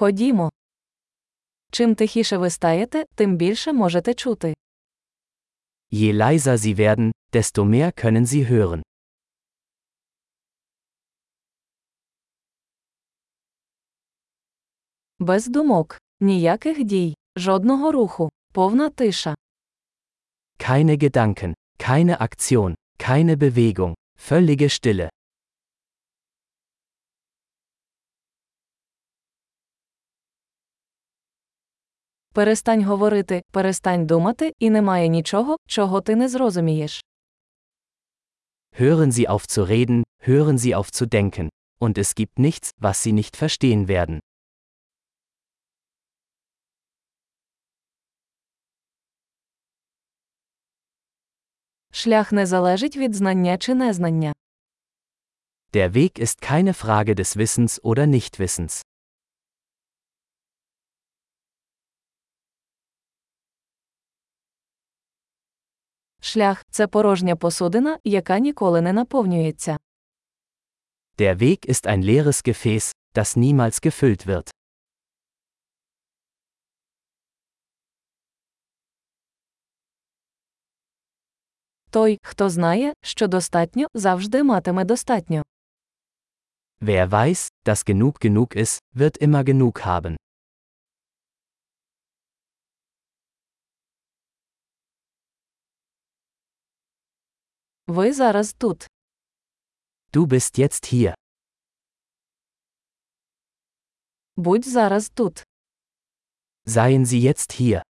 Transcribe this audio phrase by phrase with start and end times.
[0.00, 0.50] Ходімо.
[1.70, 4.54] Чим тихіше ви стаєте, тим більше можете чути.
[5.92, 8.82] Je leiser sie werden, desto mehr können sie hören.
[15.18, 19.34] Без думок, ніяких дій, жодного руху, повна тиша.
[20.58, 23.94] Keine Gedanken, keine Aktion, keine Bewegung,
[24.28, 25.08] völlige Stille.
[32.39, 37.03] Перестань говорити, перестань думати, і немає нічого, чого ти не зрозумієш.
[38.79, 42.97] Hören Sie auf zu reden, hören Sie auf zu denken, und es gibt nichts, was
[43.03, 44.19] Sie nicht verstehen werden.
[51.91, 54.33] Шлях не залежить від знання чи незнання.
[55.73, 58.81] Der Weg ist keine Frage des Wissens oder Nichtwissens.
[66.20, 69.78] Шлях це порожня посудина, яка ніколи не наповнюється.
[71.18, 74.50] Der Weg ist ein leeres Gefäß, das niemals gefüllt wird.
[81.90, 85.42] Той, хто знає, що достатньо, завжди матиме достатньо.
[86.82, 90.16] Wer weiß, dass genug genug ist, wird immer genug haben.
[97.90, 98.86] Ви зараз тут.
[100.12, 101.14] Du bist jetzt hier.
[104.36, 105.44] Будь зараз тут.
[106.66, 107.82] Seien Sie jetzt hier.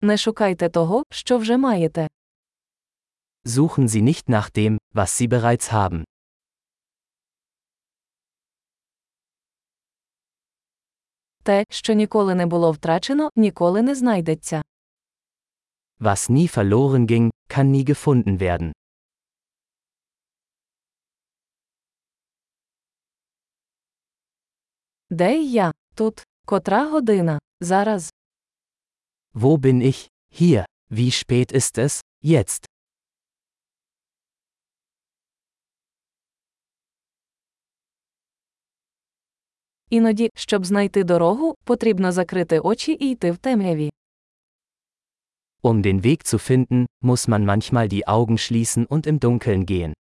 [0.00, 2.08] Не шукайте того, що вже маєте.
[3.44, 6.04] Suchen Sie nicht nach dem, was Sie bereits haben.
[11.42, 14.62] Те, що ніколи не було втрачено, ніколи не знайдеться.
[15.99, 18.71] Was nie verloren ging, kann nie gefunden werden.
[25.09, 25.71] Де я?
[25.95, 26.23] Тут.
[26.45, 27.39] Котра година?
[27.61, 28.09] Зараз.
[29.33, 30.07] Wo bin ich?
[30.31, 30.65] Hier.
[30.91, 32.01] Wie spät ist es?
[32.23, 32.65] Jetzt.
[39.89, 43.89] Іноді, щоб знайти дорогу, потрібно закрити очі і йти в темряві.
[45.61, 49.93] Um den Weg zu finden, muss man manchmal die Augen schließen und im Dunkeln gehen.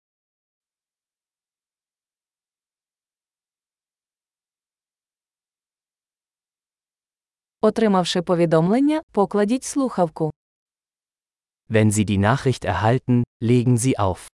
[7.63, 10.31] Отримавши повідомлення, покладіть слухавку.
[11.71, 14.29] Wenn Sie die Nachricht erhalten, legen Sie auf.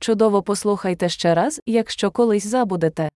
[0.00, 3.08] Чудово послухайте ще раз, якщо колись забудете.